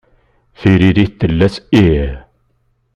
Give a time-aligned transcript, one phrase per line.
[0.59, 2.13] Tiririt tella s "ih".